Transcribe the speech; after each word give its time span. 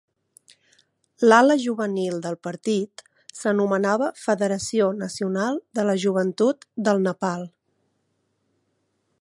L'ala 1.31 1.57
juvenil 1.63 2.15
del 2.23 2.37
partit 2.47 3.03
s'anomenava 3.41 4.09
Federació 4.23 4.89
Nacional 5.05 5.63
de 5.81 5.89
la 5.91 5.97
Joventut 6.05 6.69
del 6.89 7.07
Nepal. 7.09 7.49